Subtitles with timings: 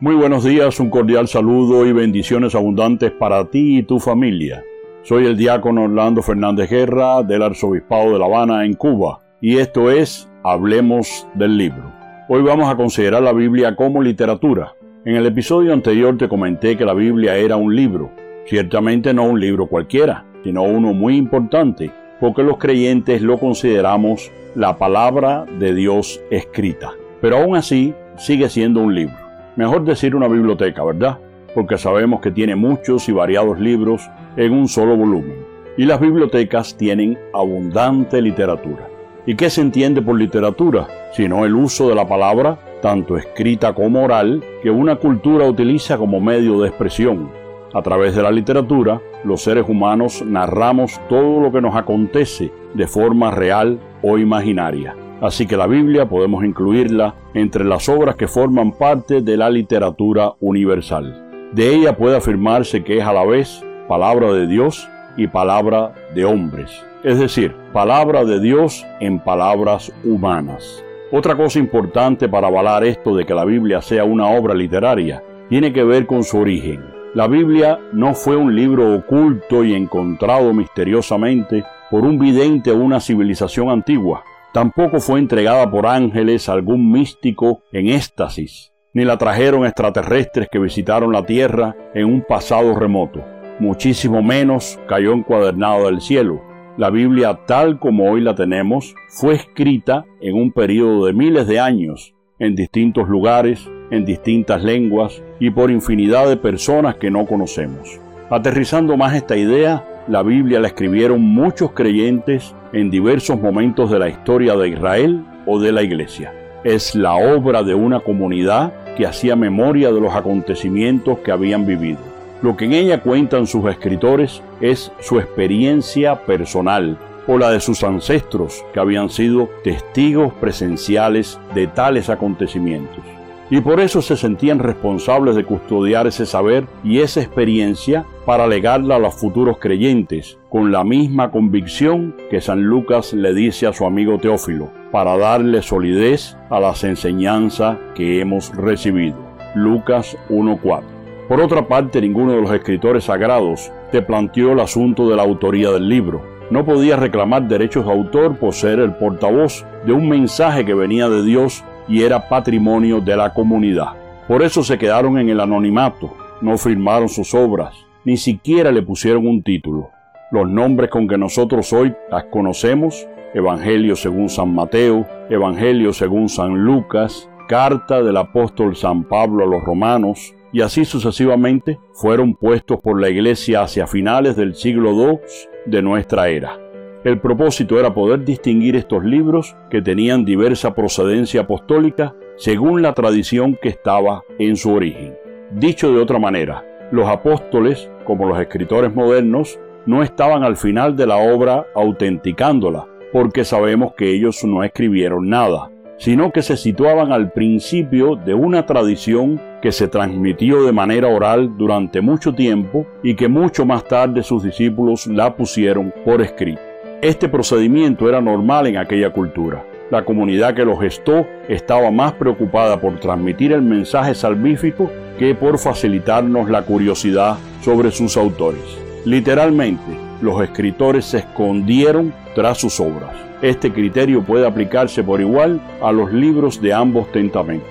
[0.00, 4.64] Muy buenos días, un cordial saludo y bendiciones abundantes para ti y tu familia.
[5.02, 9.92] Soy el diácono Orlando Fernández Guerra del Arzobispado de La Habana en Cuba y esto
[9.92, 11.92] es Hablemos del libro.
[12.28, 14.74] Hoy vamos a considerar la Biblia como literatura.
[15.04, 18.10] En el episodio anterior te comenté que la Biblia era un libro,
[18.46, 24.76] ciertamente no un libro cualquiera, sino uno muy importante, porque los creyentes lo consideramos la
[24.76, 26.94] palabra de Dios escrita.
[27.20, 29.23] Pero aún así sigue siendo un libro.
[29.56, 31.18] Mejor decir una biblioteca, ¿verdad?
[31.54, 34.02] Porque sabemos que tiene muchos y variados libros
[34.36, 35.46] en un solo volumen.
[35.76, 38.88] Y las bibliotecas tienen abundante literatura.
[39.26, 40.88] ¿Y qué se entiende por literatura?
[41.12, 46.20] Sino el uso de la palabra, tanto escrita como oral, que una cultura utiliza como
[46.20, 47.30] medio de expresión.
[47.72, 52.86] A través de la literatura, los seres humanos narramos todo lo que nos acontece de
[52.88, 54.96] forma real o imaginaria.
[55.20, 60.32] Así que la Biblia podemos incluirla entre las obras que forman parte de la literatura
[60.40, 61.50] universal.
[61.52, 66.24] De ella puede afirmarse que es a la vez palabra de Dios y palabra de
[66.24, 70.82] hombres, es decir, palabra de Dios en palabras humanas.
[71.12, 75.72] Otra cosa importante para avalar esto de que la Biblia sea una obra literaria tiene
[75.72, 76.82] que ver con su origen.
[77.14, 82.98] La Biblia no fue un libro oculto y encontrado misteriosamente por un vidente o una
[82.98, 84.24] civilización antigua.
[84.54, 90.60] Tampoco fue entregada por ángeles a algún místico en éxtasis, ni la trajeron extraterrestres que
[90.60, 93.20] visitaron la Tierra en un pasado remoto.
[93.58, 96.40] Muchísimo menos cayó encuadernado del cielo.
[96.76, 101.58] La Biblia tal como hoy la tenemos fue escrita en un periodo de miles de
[101.58, 107.98] años, en distintos lugares, en distintas lenguas y por infinidad de personas que no conocemos.
[108.30, 114.08] Aterrizando más esta idea, la Biblia la escribieron muchos creyentes en diversos momentos de la
[114.08, 116.32] historia de Israel o de la Iglesia.
[116.62, 122.00] Es la obra de una comunidad que hacía memoria de los acontecimientos que habían vivido.
[122.42, 127.82] Lo que en ella cuentan sus escritores es su experiencia personal o la de sus
[127.82, 133.02] ancestros que habían sido testigos presenciales de tales acontecimientos
[133.50, 138.96] y por eso se sentían responsables de custodiar ese saber y esa experiencia para legarla
[138.96, 143.84] a los futuros creyentes, con la misma convicción que San Lucas le dice a su
[143.84, 149.16] amigo Teófilo, para darle solidez a las enseñanzas que hemos recibido.
[149.54, 150.82] Lucas 1.4.
[151.28, 155.70] Por otra parte, ninguno de los escritores sagrados te planteó el asunto de la autoría
[155.70, 156.22] del libro.
[156.50, 161.08] No podía reclamar derechos de autor por ser el portavoz de un mensaje que venía
[161.08, 163.92] de Dios y era patrimonio de la comunidad.
[164.28, 169.26] Por eso se quedaron en el anonimato, no firmaron sus obras, ni siquiera le pusieron
[169.26, 169.90] un título.
[170.30, 176.64] Los nombres con que nosotros hoy las conocemos, Evangelio según San Mateo, Evangelio según San
[176.64, 183.00] Lucas, Carta del apóstol San Pablo a los romanos, y así sucesivamente, fueron puestos por
[183.00, 185.18] la Iglesia hacia finales del siglo II
[185.66, 186.58] de nuestra era.
[187.04, 193.58] El propósito era poder distinguir estos libros que tenían diversa procedencia apostólica según la tradición
[193.60, 195.14] que estaba en su origen.
[195.52, 201.06] Dicho de otra manera, los apóstoles, como los escritores modernos, no estaban al final de
[201.06, 207.32] la obra autenticándola, porque sabemos que ellos no escribieron nada, sino que se situaban al
[207.32, 213.28] principio de una tradición que se transmitió de manera oral durante mucho tiempo y que
[213.28, 216.60] mucho más tarde sus discípulos la pusieron por escrito.
[217.02, 219.64] Este procedimiento era normal en aquella cultura.
[219.90, 225.58] La comunidad que lo gestó estaba más preocupada por transmitir el mensaje salvífico que por
[225.58, 228.62] facilitarnos la curiosidad sobre sus autores.
[229.04, 233.14] Literalmente, los escritores se escondieron tras sus obras.
[233.42, 237.68] Este criterio puede aplicarse por igual a los libros de ambos tentamentos.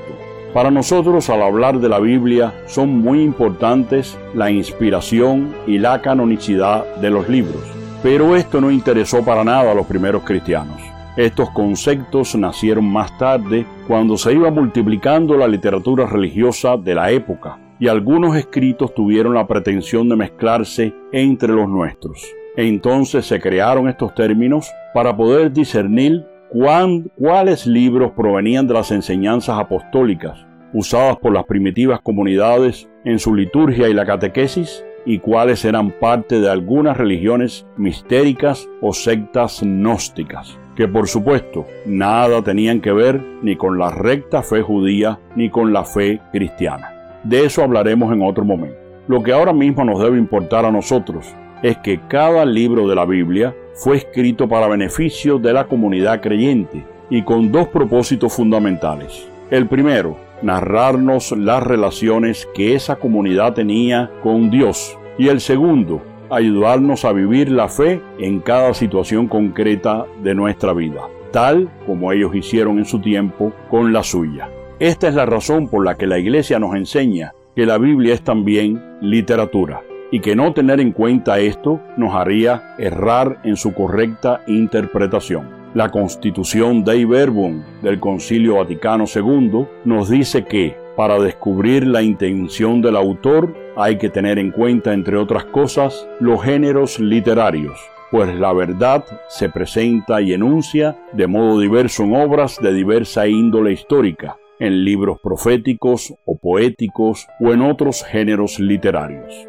[0.53, 6.85] Para nosotros, al hablar de la Biblia, son muy importantes la inspiración y la canonicidad
[6.97, 7.63] de los libros.
[8.03, 10.92] Pero esto no interesó para nada a los primeros cristianos.
[11.15, 17.59] Estos conceptos nacieron más tarde cuando se iba multiplicando la literatura religiosa de la época
[17.79, 22.25] y algunos escritos tuvieron la pretensión de mezclarse entre los nuestros.
[22.55, 30.45] Entonces se crearon estos términos para poder discernir cuáles libros provenían de las enseñanzas apostólicas
[30.73, 36.39] usadas por las primitivas comunidades en su liturgia y la catequesis y cuáles eran parte
[36.39, 43.55] de algunas religiones mistéricas o sectas gnósticas, que por supuesto nada tenían que ver ni
[43.55, 47.19] con la recta fe judía ni con la fe cristiana.
[47.23, 48.77] De eso hablaremos en otro momento.
[49.07, 53.05] Lo que ahora mismo nos debe importar a nosotros es que cada libro de la
[53.05, 59.27] Biblia fue escrito para beneficio de la comunidad creyente y con dos propósitos fundamentales.
[59.49, 64.97] El primero, narrarnos las relaciones que esa comunidad tenía con Dios.
[65.17, 71.01] Y el segundo, ayudarnos a vivir la fe en cada situación concreta de nuestra vida,
[71.31, 74.49] tal como ellos hicieron en su tiempo con la suya.
[74.79, 78.21] Esta es la razón por la que la Iglesia nos enseña que la Biblia es
[78.21, 79.81] también literatura
[80.11, 85.49] y que no tener en cuenta esto nos haría errar en su correcta interpretación.
[85.73, 92.81] La Constitución Dei Verbum del Concilio Vaticano II nos dice que para descubrir la intención
[92.81, 97.79] del autor hay que tener en cuenta, entre otras cosas, los géneros literarios,
[98.11, 103.71] pues la verdad se presenta y enuncia de modo diverso en obras de diversa índole
[103.71, 109.47] histórica, en libros proféticos o poéticos o en otros géneros literarios.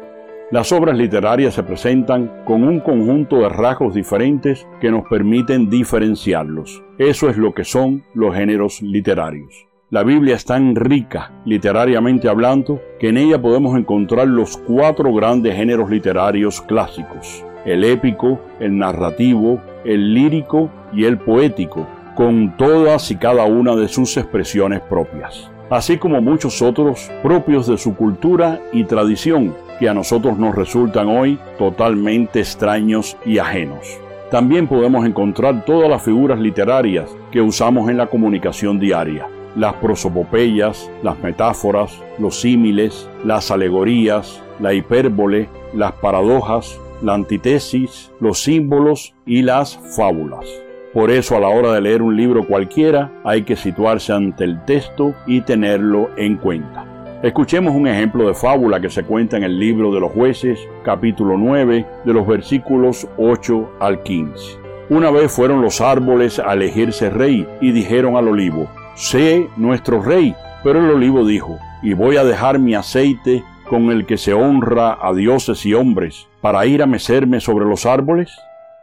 [0.51, 6.83] Las obras literarias se presentan con un conjunto de rasgos diferentes que nos permiten diferenciarlos.
[6.97, 9.67] Eso es lo que son los géneros literarios.
[9.91, 15.55] La Biblia es tan rica, literariamente hablando, que en ella podemos encontrar los cuatro grandes
[15.55, 21.85] géneros literarios clásicos, el épico, el narrativo, el lírico y el poético,
[22.15, 27.77] con todas y cada una de sus expresiones propias, así como muchos otros propios de
[27.77, 33.99] su cultura y tradición, que a nosotros nos resultan hoy totalmente extraños y ajenos.
[34.31, 40.89] También podemos encontrar todas las figuras literarias que usamos en la comunicación diaria, las prosopopeyas,
[41.03, 49.41] las metáforas, los símiles, las alegorías, la hipérbole, las paradojas, la antítesis, los símbolos y
[49.41, 50.45] las fábulas.
[50.93, 54.63] Por eso a la hora de leer un libro cualquiera hay que situarse ante el
[54.65, 56.85] texto y tenerlo en cuenta.
[57.21, 61.37] Escuchemos un ejemplo de fábula que se cuenta en el libro de los jueces, capítulo
[61.37, 64.59] 9, de los versículos 8 al 15.
[64.89, 70.35] Una vez fueron los árboles a elegirse rey y dijeron al olivo, sé nuestro rey.
[70.63, 74.97] Pero el olivo dijo, y voy a dejar mi aceite con el que se honra
[74.99, 78.31] a dioses y hombres, para ir a mecerme sobre los árboles.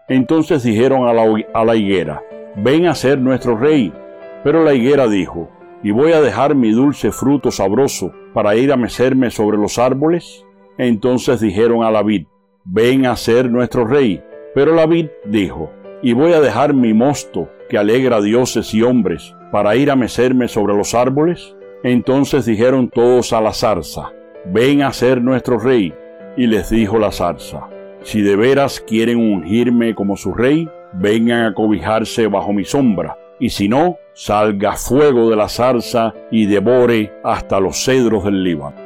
[0.08, 1.24] Entonces dijeron a la,
[1.54, 2.22] a la higuera,
[2.56, 3.92] ven a ser nuestro rey.
[4.44, 5.48] Pero la higuera dijo,
[5.82, 10.44] y voy a dejar mi dulce fruto sabroso para ir a mecerme sobre los árboles?
[10.78, 12.26] Entonces dijeron a la vid,
[12.64, 14.22] ven a ser nuestro rey.
[14.54, 15.70] Pero la vid dijo,
[16.02, 19.96] y voy a dejar mi mosto que alegra a dioses y hombres para ir a
[19.96, 21.56] mecerme sobre los árboles?
[21.84, 24.12] Entonces dijeron todos a la zarza,
[24.46, 25.94] ven a ser nuestro rey.
[26.36, 27.68] Y les dijo la zarza,
[28.02, 33.50] si de veras quieren ungirme como su rey, vengan a cobijarse bajo mi sombra y
[33.50, 38.76] si no, salga fuego de la zarza y devore hasta los cedros del Líbano.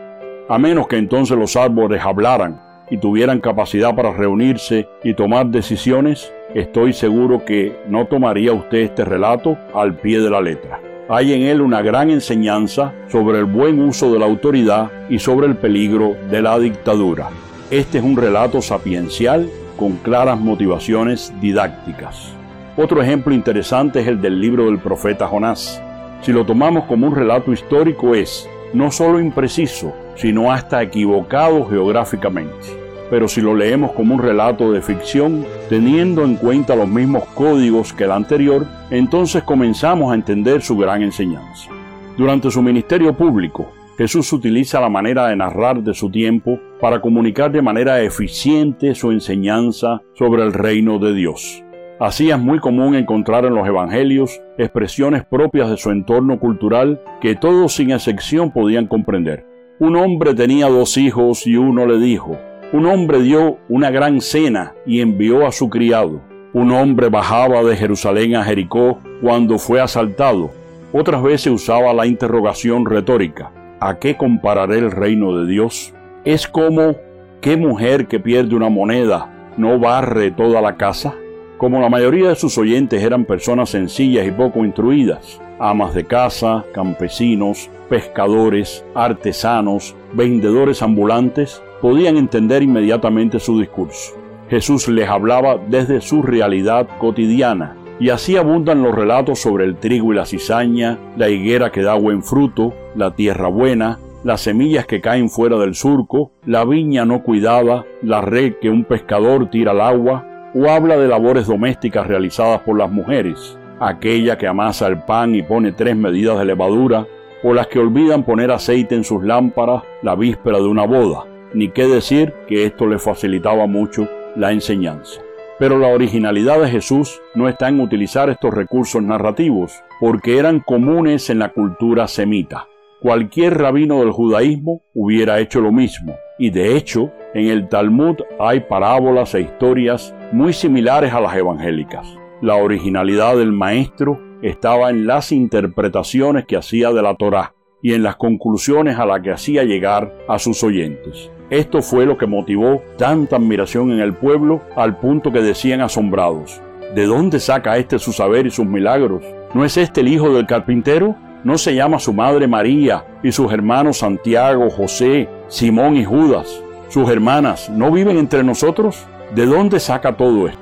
[0.49, 6.33] A menos que entonces los árboles hablaran y tuvieran capacidad para reunirse y tomar decisiones,
[6.61, 10.81] estoy seguro que no tomaría usted este relato al pie de la letra.
[11.06, 15.49] Hay en él una gran enseñanza sobre el buen uso de la autoridad y sobre
[15.49, 17.29] el peligro de la dictadura.
[17.70, 22.32] Este es un relato sapiencial con claras motivaciones didácticas.
[22.75, 25.82] Otro ejemplo interesante es el del libro del profeta Jonás.
[26.23, 32.86] Si lo tomamos como un relato histórico es no solo impreciso, sino hasta equivocado geográficamente.
[33.11, 37.93] Pero si lo leemos como un relato de ficción, teniendo en cuenta los mismos códigos
[37.93, 41.70] que el anterior, entonces comenzamos a entender su gran enseñanza.
[42.17, 47.51] Durante su ministerio público, Jesús utiliza la manera de narrar de su tiempo para comunicar
[47.51, 51.63] de manera eficiente su enseñanza sobre el reino de Dios.
[51.98, 57.36] Así es muy común encontrar en los evangelios expresiones propias de su entorno cultural que
[57.36, 59.46] todos sin excepción podían comprender.
[59.79, 62.39] Un hombre tenía dos hijos y uno le dijo,
[62.73, 66.20] un hombre dio una gran cena y envió a su criado.
[66.53, 70.51] Un hombre bajaba de Jerusalén a Jericó cuando fue asaltado.
[70.93, 75.93] Otras veces usaba la interrogación retórica, ¿a qué compararé el reino de Dios?
[76.25, 76.96] Es como,
[77.41, 81.15] ¿qué mujer que pierde una moneda no barre toda la casa?
[81.58, 86.65] Como la mayoría de sus oyentes eran personas sencillas y poco instruidas, amas de casa,
[86.75, 94.15] campesinos, pescadores, artesanos, vendedores ambulantes, podían entender inmediatamente su discurso.
[94.49, 100.13] Jesús les hablaba desde su realidad cotidiana, y así abundan los relatos sobre el trigo
[100.13, 105.01] y la cizaña, la higuera que da buen fruto, la tierra buena, las semillas que
[105.01, 109.81] caen fuera del surco, la viña no cuidada, la red que un pescador tira al
[109.81, 115.35] agua, o habla de labores domésticas realizadas por las mujeres, aquella que amasa el pan
[115.35, 117.06] y pone tres medidas de levadura,
[117.43, 121.70] o las que olvidan poner aceite en sus lámparas la víspera de una boda, ni
[121.70, 125.20] qué decir que esto le facilitaba mucho la enseñanza.
[125.58, 131.31] Pero la originalidad de Jesús no está en utilizar estos recursos narrativos, porque eran comunes
[131.31, 132.67] en la cultura semita.
[133.00, 138.60] Cualquier rabino del judaísmo hubiera hecho lo mismo, y de hecho, en el Talmud hay
[138.60, 142.06] parábolas e historias muy similares a las evangélicas.
[142.43, 148.03] La originalidad del maestro estaba en las interpretaciones que hacía de la Torá y en
[148.03, 151.31] las conclusiones a las que hacía llegar a sus oyentes.
[151.50, 156.60] Esto fue lo que motivó tanta admiración en el pueblo al punto que decían asombrados,
[156.93, 159.22] ¿de dónde saca este su saber y sus milagros?
[159.55, 161.15] ¿No es este el hijo del carpintero?
[161.44, 166.60] ¿No se llama su madre María y sus hermanos Santiago, José, Simón y Judas?
[166.88, 169.06] ¿Sus hermanas no viven entre nosotros?
[169.32, 170.58] ¿De dónde saca todo esto?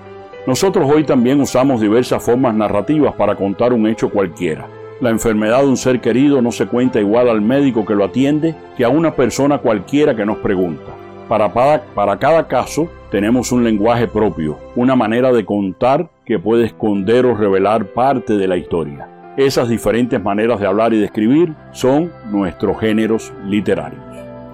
[0.46, 4.66] Nosotros hoy también usamos diversas formas narrativas para contar un hecho cualquiera.
[5.04, 8.54] La enfermedad de un ser querido no se cuenta igual al médico que lo atiende
[8.74, 10.94] que a una persona cualquiera que nos pregunta.
[11.28, 17.26] Para, para, cada caso tenemos un lenguaje propio, una manera de contar que puede esconder
[17.26, 19.06] o revelar parte de la historia.
[19.36, 24.00] Esas diferentes maneras de hablar y de escribir son nuestros géneros literarios.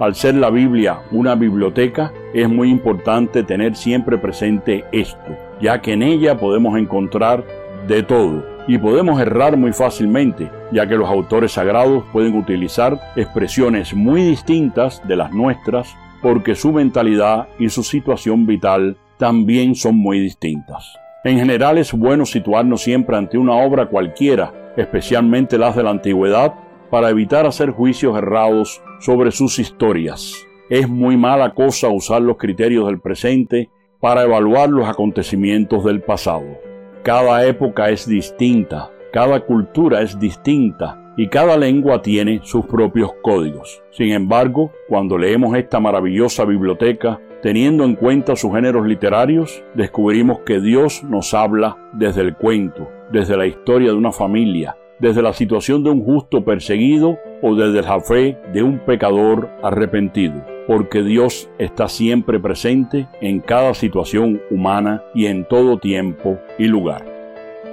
[0.00, 5.30] Al ser la Biblia una biblioteca, es muy importante tener siempre presente esto,
[5.60, 7.44] ya que en ella podemos encontrar
[7.86, 13.94] de todo y podemos errar muy fácilmente, ya que los autores sagrados pueden utilizar expresiones
[13.94, 20.20] muy distintas de las nuestras porque su mentalidad y su situación vital también son muy
[20.20, 20.94] distintas.
[21.24, 26.54] En general es bueno situarnos siempre ante una obra cualquiera, especialmente las de la antigüedad,
[26.90, 30.34] para evitar hacer juicios errados sobre sus historias.
[30.70, 33.68] Es muy mala cosa usar los criterios del presente
[34.00, 36.69] para evaluar los acontecimientos del pasado.
[37.02, 43.82] Cada época es distinta, cada cultura es distinta y cada lengua tiene sus propios códigos.
[43.90, 50.60] Sin embargo, cuando leemos esta maravillosa biblioteca, Teniendo en cuenta sus géneros literarios, descubrimos que
[50.60, 55.82] Dios nos habla desde el cuento, desde la historia de una familia, desde la situación
[55.82, 61.88] de un justo perseguido o desde la fe de un pecador arrepentido, porque Dios está
[61.88, 67.04] siempre presente en cada situación humana y en todo tiempo y lugar.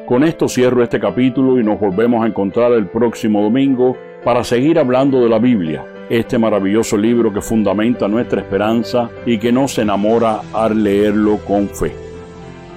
[0.06, 4.80] Con esto cierro este capítulo y nos volvemos a encontrar el próximo domingo para seguir
[4.80, 10.42] hablando de la Biblia este maravilloso libro que fundamenta nuestra esperanza y que nos enamora
[10.54, 11.94] al leerlo con fe.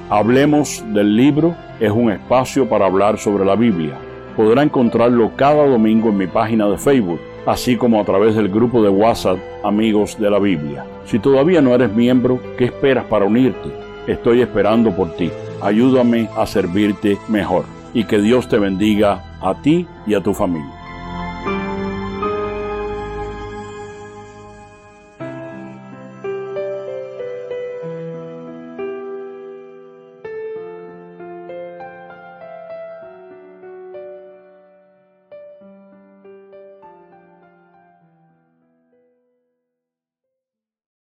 [0.09, 3.95] Hablemos del libro es un espacio para hablar sobre la Biblia.
[4.37, 8.83] Podrá encontrarlo cada domingo en mi página de Facebook, así como a través del grupo
[8.83, 10.85] de WhatsApp Amigos de la Biblia.
[11.07, 13.71] Si todavía no eres miembro, ¿qué esperas para unirte?
[14.07, 15.31] Estoy esperando por ti.
[15.63, 20.80] Ayúdame a servirte mejor y que Dios te bendiga a ti y a tu familia.